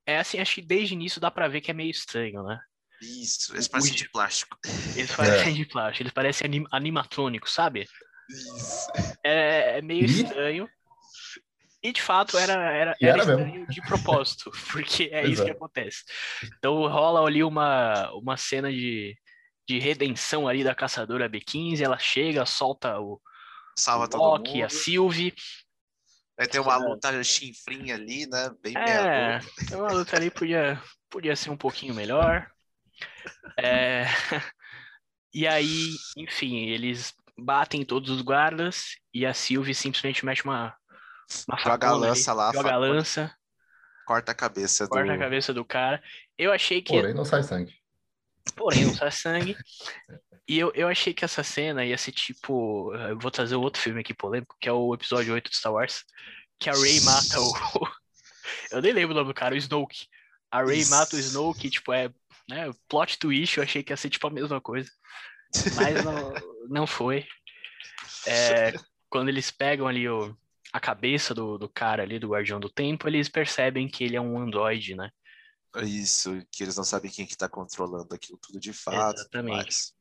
[0.05, 2.59] é assim, acho que desde o início dá para ver que é meio estranho, né?
[3.01, 4.57] Isso, eles parecem de plástico.
[4.95, 7.87] Eles parecem de plástico, eles parecem anim animatrônicos, sabe?
[8.29, 8.89] Isso.
[9.23, 10.05] É, é meio E?
[10.05, 10.69] estranho.
[11.81, 13.31] E de fato era, era, era era mesmo.
[13.41, 15.45] estranho de propósito, porque é Pois isso é.
[15.45, 16.03] que acontece.
[16.57, 19.15] Então rola ali uma, uma cena de,
[19.67, 23.21] de redenção ali da caçadora B15, ela chega, solta o
[23.77, 24.65] Salva todo Loki, mundo.
[24.65, 25.33] a Sylvie.
[26.37, 28.49] Vai ter uma luta chinfrinha ali, né?
[28.61, 29.45] Bem É, boca.
[29.61, 32.49] então a luta ali podia, podia ser um pouquinho melhor.
[33.57, 34.05] É,
[35.33, 40.75] E aí, enfim, eles batem todos os guardas e a Sylvie simplesmente mete uma,
[41.47, 43.35] uma Joga a ali, lança lá, joga a lança,
[44.05, 44.89] Corta a cabeça do.
[44.89, 46.01] corta a cabeça do cara.
[46.35, 47.75] Eu achei que Porém, não sai sangue.
[48.55, 49.55] porém não sai sangue.
[50.47, 52.91] E eu, eu achei que essa cena ia ser tipo.
[52.95, 55.73] Eu vou trazer um outro filme aqui polêmico, que é o episódio 8 de Star
[55.73, 56.03] Wars.
[56.59, 57.53] Que a Rey mata o.
[58.73, 60.07] eu nem lembro o nome do cara, o Snoke.
[60.49, 62.09] A Rey mata o Snoke, tipo, é.
[62.49, 64.89] Né, plot twist, eu achei que ia ser tipo a mesma coisa.
[65.75, 66.33] Mas não,
[66.67, 67.23] não foi.
[68.25, 68.73] É,
[69.07, 70.35] quando eles pegam ali o,
[70.73, 74.21] a cabeça do, do cara ali, do Guardião do Tempo, eles percebem que ele é
[74.21, 75.11] um androide, né?
[75.83, 79.19] Isso, que eles não sabem quem que tá controlando aquilo tudo de fato.
[79.19, 79.55] Exatamente.
[79.55, 79.93] mais.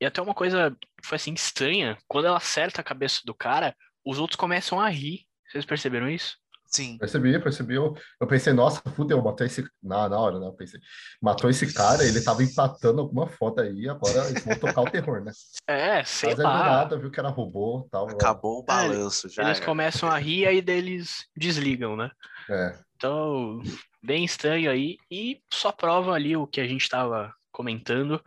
[0.00, 4.18] E até uma coisa foi assim estranha, quando ela acerta a cabeça do cara, os
[4.18, 5.26] outros começam a rir.
[5.50, 6.38] Vocês perceberam isso?
[6.70, 7.74] Sim, Percebi, percebi.
[7.74, 9.64] Eu, eu pensei, nossa, fudeu, matou esse.
[9.82, 10.46] Na, na hora, né?
[10.46, 10.78] Eu pensei,
[11.20, 15.22] matou esse cara, ele tava empatando alguma foto aí, agora eles vão tocar o terror,
[15.22, 15.32] né?
[15.66, 16.58] É, sei Mas do lá.
[16.58, 18.08] nada, viu que era robô tal.
[18.08, 19.42] acabou o balanço já.
[19.42, 19.66] Eles era.
[19.66, 22.10] começam a rir aí deles desligam, né?
[22.48, 23.60] É, Então,
[24.02, 24.96] bem estranho aí.
[25.10, 28.22] E só prova ali o que a gente estava comentando,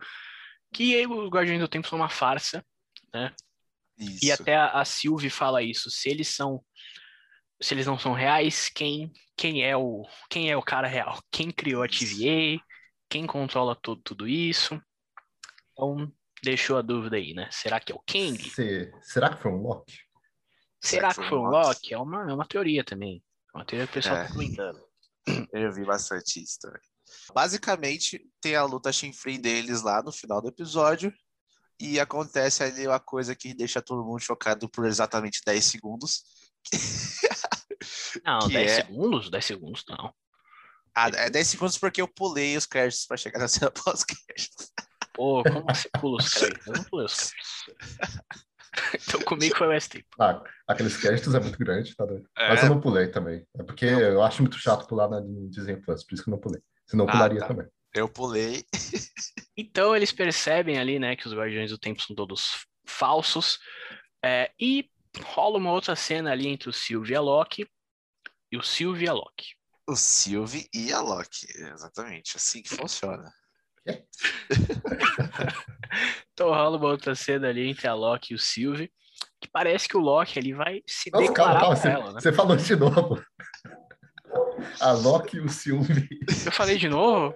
[0.72, 2.64] que os Guardiões do Tempo são uma farsa.
[3.98, 4.24] Isso.
[4.24, 5.90] E até a, a Sylvie fala isso.
[5.90, 6.62] Se eles são.
[7.60, 11.18] Se eles não são reais, quem, quem é o quem é o cara real?
[11.30, 12.60] Quem criou a TVA?
[13.08, 14.80] Quem controla tudo, tudo isso?
[15.72, 16.12] Então,
[16.42, 17.48] deixou a dúvida aí, né?
[17.50, 18.38] Será que é o Kang?
[18.50, 19.98] se- será que foi um Loki?
[20.80, 21.94] Será que foi um Loki?
[21.94, 23.22] É uma, é uma teoria também.
[23.54, 24.26] É uma teoria que o pessoal É.
[24.26, 24.84] tá comentando.
[25.52, 26.80] Eu vi bastante isso também.
[27.34, 31.12] Basicamente, tem a luta chinfrim deles lá no final do episódio.
[31.80, 36.22] E acontece ali uma coisa que deixa todo mundo chocado por exatamente 10 segundos.
[38.24, 39.30] Não, Que 10 é- segundos?
[39.30, 40.14] 10 segundos não.
[40.94, 44.70] Ah, é 10 segundos porque eu pulei os créditos para chegar na cena pós-créditos.
[45.12, 46.66] Pô, como você pula os créditos?
[46.66, 47.64] Eu não pulei os créditos.
[49.08, 50.06] então comigo foi mais tempo.
[50.18, 52.26] Ah, aqueles créditos é muito grande, tá doido?
[52.38, 52.48] É.
[52.48, 53.46] Mas eu não pulei também.
[53.58, 56.40] É porque eu acho muito chato pular na Disney Plus, por isso que eu não
[56.40, 56.62] pulei.
[56.86, 57.48] Senão eu Ah, pularia tá.
[57.48, 57.66] também.
[57.94, 58.64] Eu pulei.
[59.56, 63.60] Então eles percebem ali, né, que os Guardiões do Tempo são todos falsos.
[64.24, 64.90] é, e
[65.22, 67.68] rola uma outra cena ali entre o Sylvie e a Loki.
[68.50, 69.54] E o Sylvie e a Loki.
[69.86, 71.46] O Sylvie e a Loki.
[71.56, 73.32] Exatamente, assim que funciona.
[76.32, 78.92] Então rola uma outra cena ali entre a Loki e o Sylvie.
[79.40, 82.12] Que parece que o Loki ali vai se Nossa, declarar calma, calma, pra você, ela,
[82.12, 82.20] né?
[82.20, 83.24] você falou de novo.
[84.80, 86.08] A Loki e o Sylvie.
[86.44, 87.34] Eu falei de novo?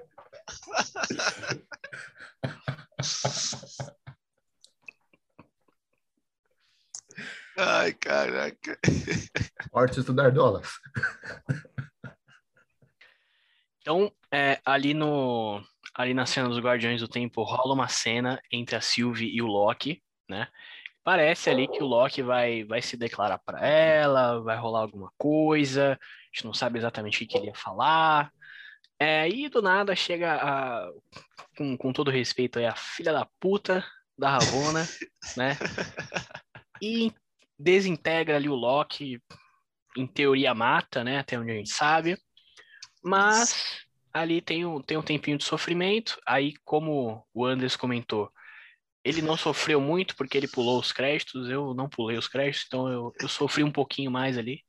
[7.61, 8.79] Ai, caraca.
[9.73, 10.79] Mortes do Dardolas.
[13.81, 15.61] Então, é, ali no
[15.93, 19.47] ali na cena dos Guardiões do Tempo rola uma cena entre a Sylvie e o
[19.49, 20.47] Loki, né?
[21.03, 25.95] Parece ali que o Loki vai, vai se declarar para ela, vai rolar alguma coisa,
[25.95, 25.97] a
[26.33, 28.31] gente não sabe exatamente o que, que ele ia falar.
[29.01, 30.93] É, e do nada chega a,
[31.57, 33.85] com, com todo respeito aí, a filha da puta
[34.17, 34.87] da Ravona,
[35.37, 35.57] né?
[36.81, 37.13] E
[37.59, 39.21] desintegra ali o Loki,
[39.97, 41.19] em teoria mata, né?
[41.19, 42.19] Até onde a gente sabe.
[43.03, 43.81] Mas
[44.13, 46.21] ali tem um, tem um tempinho de sofrimento.
[46.27, 48.33] Aí, como o Anders comentou,
[49.05, 51.49] ele não sofreu muito porque ele pulou os créditos.
[51.49, 54.63] Eu não pulei os créditos, então eu, eu sofri um pouquinho mais ali.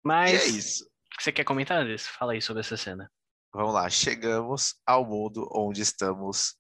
[0.04, 0.32] Mas.
[0.32, 0.90] E é isso.
[1.20, 2.08] Você quer comentar, Andrés?
[2.08, 3.10] Fala aí sobre essa cena.
[3.54, 6.58] Vamos lá, chegamos ao mundo onde estamos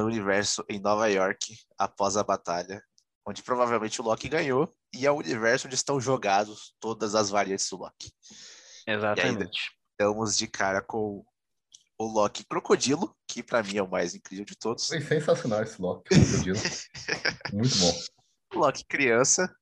[0.00, 2.82] no universo em Nova York após a batalha,
[3.26, 7.68] onde provavelmente o Loki ganhou e é o universo onde estão jogados todas as variantes
[7.70, 8.12] do Loki.
[8.86, 9.72] Exatamente.
[9.92, 11.24] estamos de cara com
[11.98, 14.88] o Loki Crocodilo, que para mim é o mais incrível de todos.
[14.88, 16.58] Foi sensacional esse Loki Crocodilo.
[17.52, 17.92] Muito bom.
[18.54, 19.54] O Loki criança,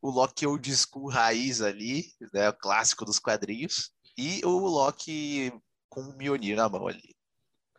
[0.00, 5.52] o Loki old school raiz ali, né, o clássico dos quadrinhos, e o Loki
[5.88, 7.17] com o Mjolnir na mão ali.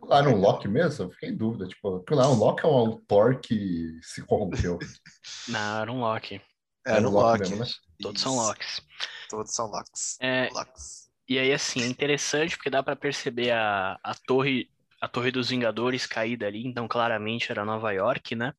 [0.01, 1.05] Lá no Loki mesmo?
[1.05, 1.67] Eu fiquei em dúvida.
[1.67, 4.79] Tipo, lá, o Loki é um Thor que se corrompeu.
[5.47, 6.41] Não, era um Loki.
[6.85, 7.41] Era um Loki.
[7.41, 7.65] mesmo, né?
[8.01, 8.81] Todos são Locks.
[9.29, 10.17] Todos são Locks.
[10.21, 11.09] É, Locks.
[11.27, 14.69] E aí, assim, é interessante porque dá para perceber a, a torre
[15.01, 18.53] a Torre dos Vingadores caída ali, então claramente era Nova York, né?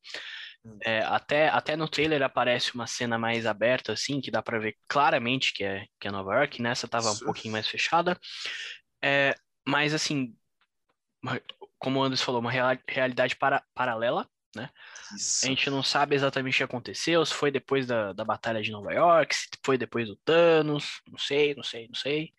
[0.65, 0.79] Hum.
[0.83, 4.77] É, até, até no trailer aparece uma cena mais aberta, assim, que dá para ver
[4.89, 8.19] claramente que é, que é Nova York, nessa tava um pouquinho mais fechada.
[9.03, 9.35] É,
[9.67, 10.35] mas, assim,
[11.23, 11.41] uma-
[11.79, 14.29] como o Anderson falou, uma real- realidade para, paralela,
[15.15, 15.47] Isso.
[15.47, 18.71] a gente não sabe exatamente o que aconteceu, se foi depois da, da Batalha de
[18.71, 22.33] Nova York, se foi depois do Thanos, não sei, não sei, não sei.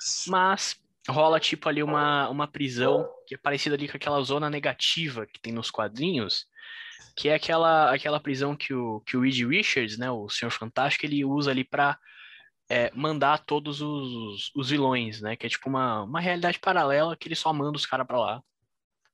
[0.00, 0.30] Isso.
[0.30, 0.76] Mas
[1.08, 5.40] rola tipo ali uma, uma prisão que é parecida ali com aquela zona negativa que
[5.40, 6.46] tem nos quadrinhos,
[7.16, 11.04] que é aquela, aquela prisão que o, que o Reed Richards, né, o Senhor Fantástico,
[11.06, 11.98] ele usa ali pra
[12.70, 17.26] é, mandar todos os, os vilões, né, que é tipo uma, uma realidade paralela que
[17.26, 18.42] ele só manda os caras pra lá.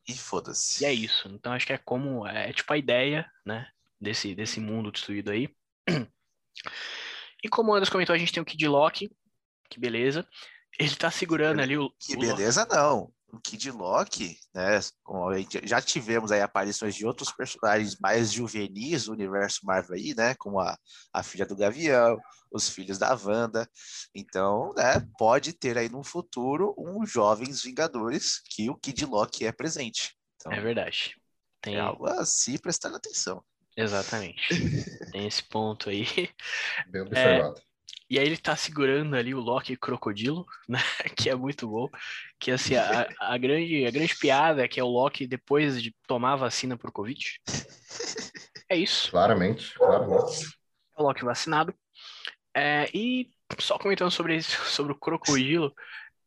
[0.06, 0.84] E foda-se.
[0.84, 1.26] E é isso.
[1.28, 3.66] Então acho que é como, é, tipo a ideia, né,
[3.98, 5.48] desse, desse mundo destruído aí.
[7.44, 9.10] E como o Anderson comentou, a gente tem o Kid Loki,
[9.68, 10.26] que beleza.
[10.78, 13.12] Ele tá segurando ali o, Que o beleza, não.
[13.36, 14.80] O Kid Loki, né?
[15.02, 19.94] como a gente Já tivemos aí aparições de outros personagens mais juvenis do universo Marvel
[19.96, 20.34] aí, né?
[20.36, 20.76] Como a,
[21.12, 22.18] a filha do Gavião,
[22.50, 23.68] os filhos da Wanda.
[24.14, 25.06] Então, né?
[25.18, 30.16] Pode ter aí no futuro uns jovens Vingadores que o Kid Loki é presente.
[30.36, 31.14] Então, É verdade.
[31.60, 33.44] Tem, é algo a se prestar atenção.
[33.76, 34.48] exatamente.
[35.12, 36.06] Tem esse ponto aí.
[36.88, 37.60] Bem observado.
[38.08, 40.78] E aí ele tá segurando ali o Loki Crocodilo, né?
[41.16, 41.88] Que é muito bom.
[42.38, 45.94] Que assim, a, a grande, a grande piada é que é o Loki depois de
[46.06, 47.40] tomar a vacina por Covid.
[48.68, 49.10] É isso.
[49.10, 50.46] Claramente, claramente.
[50.96, 51.74] É o Loki vacinado.
[52.54, 55.74] É, e só comentando sobre isso, sobre o crocodilo,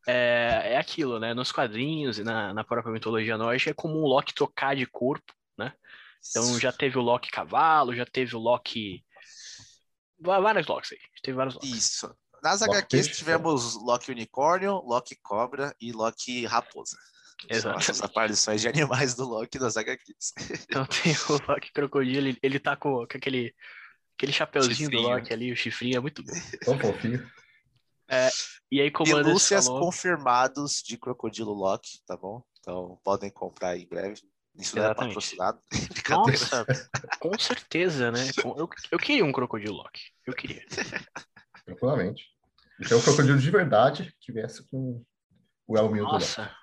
[0.08, 1.34] é, é aquilo, né?
[1.34, 5.34] Nos quadrinhos e na, na própria mitologia nórdica é comum o Loki trocar de corpo.
[6.28, 9.04] Então já teve o Loki cavalo, já teve o Loki.
[10.20, 11.00] Vários Locks aí.
[11.24, 11.70] Teve vários Locks.
[11.70, 12.16] Isso.
[12.42, 16.98] Nas Loki HQs peixe, tivemos Loki Unicórnio, Loki Cobra e Loki Raposa.
[17.42, 18.04] São essas Exatamente.
[18.04, 20.34] aparições de animais do Loki das HQs.
[20.64, 23.54] Então tem o Loki crocodilo, ele, ele tá com, com aquele,
[24.18, 25.10] aquele chapeuzinho do Chifrinho.
[25.10, 26.34] Loki ali, o chifrinho, é muito bom.
[26.64, 27.30] Tão fofinho.
[28.72, 32.44] E aí, como Pelúcias falou, confirmados de Crocodilo Loki, tá bom?
[32.60, 34.22] Então podem comprar em breve.
[34.60, 35.14] Isso não é Exatamente.
[35.14, 35.60] patrocinado.
[36.10, 36.66] Nossa,
[37.20, 38.20] com certeza, né?
[38.44, 40.66] Eu, eu queria um crocodilo Loki, eu queria.
[41.66, 42.26] Tranquilamente.
[42.80, 45.04] E tem um crocodilo de verdade que viesse com
[45.68, 46.12] o elminho do.
[46.12, 46.54] Nossa,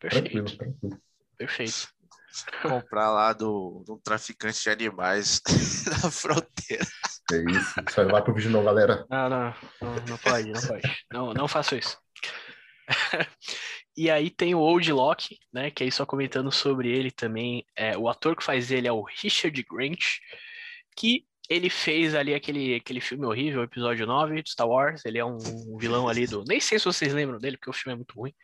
[0.00, 1.02] perfeito, Tranquilo, tranquilo.
[1.38, 1.94] perfeito.
[2.62, 5.40] comprar lá do, do traficante de animais
[5.86, 6.84] na fronteira.
[7.32, 7.80] É isso.
[7.88, 9.06] Isso vai pro vídeo não, galera.
[9.08, 11.04] Não, não, não, não pode, não pode.
[11.12, 11.98] Não, não faço isso.
[13.96, 15.70] e aí tem o Old Loki, né?
[15.70, 17.64] Que aí só comentando sobre ele também.
[17.76, 20.02] É, o ator que faz ele é o Richard Grant,
[20.96, 25.04] que ele fez ali aquele, aquele filme horrível, episódio 9 de Star Wars.
[25.04, 25.36] Ele é um,
[25.68, 26.44] um vilão ali do.
[26.44, 28.34] Nem sei se vocês lembram dele, porque o filme é muito ruim.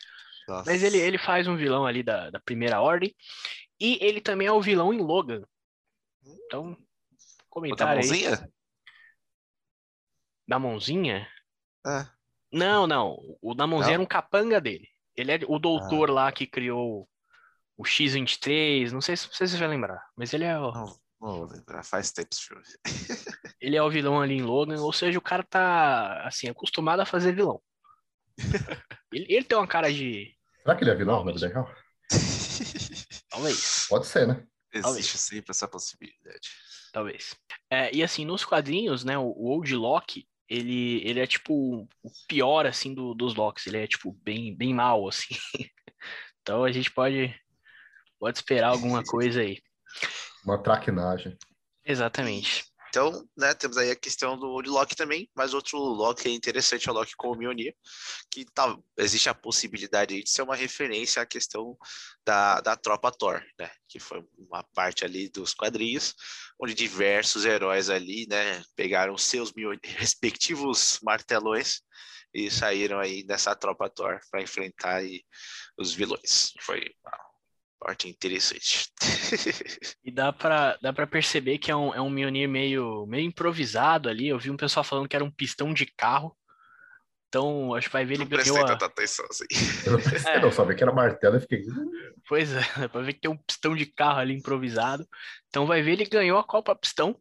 [0.66, 3.14] Mas ele, ele faz um vilão ali da, da primeira ordem.
[3.78, 5.42] E ele também é o vilão em Logan.
[6.24, 8.08] Então, O da comentário aí.
[8.08, 8.48] mãozinha?
[10.46, 11.28] Da mãozinha?
[11.86, 12.19] É.
[12.52, 13.16] Não, não.
[13.40, 13.94] O da mãozinha Não?
[13.94, 14.88] era um capanga dele.
[15.16, 17.08] Ele é o doutor lá que criou
[17.76, 18.90] o X23.
[18.90, 20.72] Não sei se vocês vão lembrar, mas ele é o,
[21.20, 22.62] Não, lembrar, faz tempo esse filme.
[23.60, 27.06] ele é o vilão ali em Logan, ou seja, o cara tá, assim, acostumado a
[27.06, 27.60] fazer vilão.
[29.12, 30.34] ele, ele tem uma cara de...
[30.62, 31.70] Será que ele é vilão no legal?
[33.30, 33.86] Talvez.
[33.88, 34.46] Pode ser, né?
[34.72, 35.06] Existe Talvez.
[35.06, 36.48] sempre essa possibilidade.
[36.92, 37.34] Talvez.
[37.70, 42.10] É, e assim, nos quadrinhos, né, o, o Old Loki, ele, ele é tipo o
[42.26, 43.68] pior, assim, do, dos Locks.
[43.68, 45.36] Ele é, tipo, bem, bem mal, assim.
[46.42, 47.32] então a gente pode,
[48.18, 49.62] pode esperar alguma coisa aí.
[50.44, 51.38] Uma traquinagem.
[51.84, 52.64] Exatamente.
[52.90, 56.88] Então, né, temos aí a questão do Old Loki também, mas outro Loki é interessante
[56.88, 57.72] é o Loki com o Mjolnir,
[58.28, 61.78] que tá, existe a possibilidade de ser uma referência à questão
[62.26, 66.14] da, da tropa Thor, né, que foi uma parte ali dos quadrinhos,
[66.60, 71.82] onde diversos heróis ali, né, pegaram seus Mjolnir, respectivos martelões
[72.34, 75.00] e saíram aí dessa tropa Thor para enfrentar
[75.78, 76.52] os vilões.
[76.60, 76.92] Foi
[77.80, 78.90] parte interessante.
[80.04, 84.08] E dá pra, dá pra perceber que é um, é um Mjolnir meio, meio improvisado
[84.08, 84.28] ali.
[84.28, 86.36] Eu vi um pessoal falando que era um pistão de carro.
[87.28, 88.72] Então, acho que vai ver ele prestei ganhou a...
[88.72, 89.44] atenção assim.
[89.86, 90.40] Eu não pensei, É.
[90.40, 91.60] não, só vi que era martelo e fiquei.
[91.62, 91.90] "Hum,
[92.28, 95.06] Pois é, dá pra ver que tem um pistão de carro ali improvisado.
[95.48, 97.16] Então vai ver ele ganhou a Copa Pistão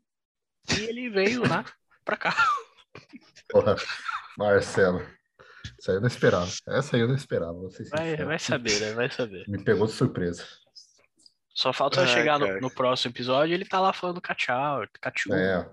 [0.76, 1.64] e ele veio lá
[2.04, 2.36] pra cá.
[3.50, 3.76] Porra,
[4.38, 5.06] Marcelo.
[5.80, 6.52] Isso aí eu não esperava.
[6.68, 7.58] Essa aí eu não esperava.
[7.92, 8.94] Vai, vai saber, né?
[8.94, 9.46] Vai saber.
[9.48, 10.46] Me pegou de surpresa.
[11.54, 15.34] Só falta Ai, chegar no, no próximo episódio ele tá lá falando cachau, cachu.
[15.34, 15.70] É.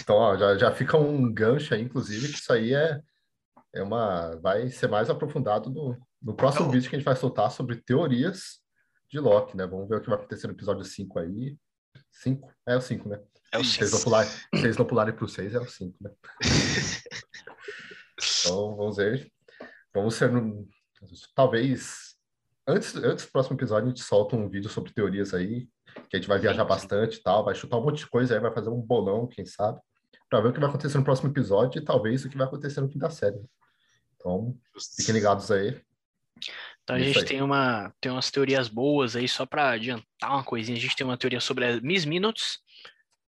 [0.00, 3.00] Então, ó, já, já fica um gancho aí, inclusive, que isso aí é,
[3.74, 4.36] é uma.
[4.36, 7.76] Vai ser mais aprofundado no, no próximo Então- vídeo que a gente vai soltar sobre
[7.76, 8.60] teorias
[9.10, 9.66] de Loki, né?
[9.66, 11.56] Vamos ver o que vai acontecer no episódio 5 aí.
[12.10, 12.50] 5?
[12.66, 13.20] É o 5, né?
[13.52, 15.96] É o Se vocês não pularem, se vocês não pularem pro 6, é o 5,
[16.00, 16.10] né?
[18.40, 19.30] Então, vamos ver.
[19.94, 20.30] Vamos ser.
[20.30, 20.66] no-
[21.34, 22.14] Talvez.
[22.66, 25.68] Antes, antes do próximo episódio, a gente solta um vídeo sobre teorias aí,
[26.10, 26.68] que a gente vai viajar Sim, sim.
[26.68, 29.46] bastante e tal, vai chutar um monte de coisa aí, vai fazer um bolão, quem
[29.46, 29.80] sabe,
[30.28, 32.80] para ver o que vai acontecer no próximo episódio e talvez o que vai acontecer
[32.80, 33.40] no fim da série.
[34.16, 34.56] Então,
[34.96, 35.80] fiquem ligados aí.
[36.82, 37.24] Então a Isso gente aí.
[37.24, 40.76] tem, uma, tem umas teorias boas aí, só pra adiantar uma coisinha.
[40.76, 42.58] A gente tem uma teoria sobre a Miss Minutes,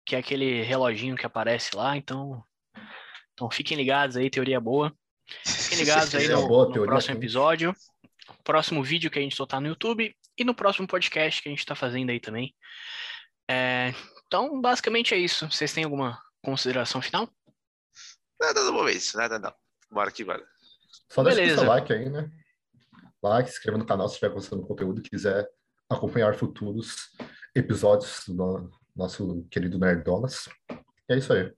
[0.05, 1.97] que é aquele reloginho que aparece lá.
[1.97, 2.41] Então,
[3.35, 4.91] então fiquem ligados aí, teoria boa.
[5.45, 7.75] Fiquem ligados aí no, boa no próximo episódio,
[8.43, 11.65] próximo vídeo que a gente soltar no YouTube e no próximo podcast que a gente
[11.65, 12.55] tá fazendo aí também.
[13.49, 13.93] É,
[14.25, 15.49] então, basicamente é isso.
[15.51, 17.29] Vocês têm alguma consideração final?
[18.39, 19.53] Nada no momento, nada não.
[19.91, 20.45] Bora que bora.
[21.11, 22.29] Só deixa o like aí, né?
[23.21, 25.47] Like, se inscreva no canal se estiver gostando do conteúdo e quiser
[25.89, 27.11] acompanhar futuros
[27.55, 30.47] episódios do no- nosso querido Nerdolas.
[31.09, 31.51] E é isso aí.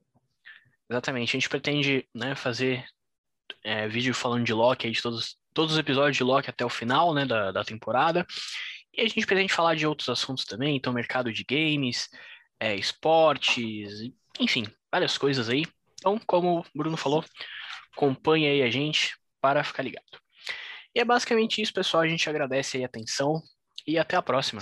[0.90, 1.30] Exatamente.
[1.30, 2.84] A gente pretende né, fazer
[3.64, 6.70] é, vídeo falando de Loki aí de todos, todos os episódios de Loki até o
[6.70, 8.26] final né, da, da temporada.
[8.94, 12.08] E a gente pretende falar de outros assuntos também, então mercado de games,
[12.58, 15.64] é, esportes, enfim, várias coisas aí.
[15.94, 17.24] Então, como o Bruno falou,
[17.94, 20.04] acompanhe aí a gente para ficar ligado.
[20.94, 22.02] E é basicamente isso, pessoal.
[22.02, 23.42] A gente agradece aí a atenção
[23.86, 24.60] e até a próxima.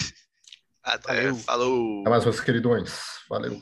[0.83, 1.37] Até, Valeu.
[1.37, 2.01] falou.
[2.01, 3.01] Até mais, meus queridões.
[3.29, 3.61] Valeu.